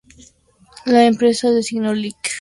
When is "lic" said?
2.01-2.17